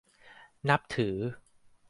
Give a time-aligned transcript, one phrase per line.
[0.69, 1.17] นับถือ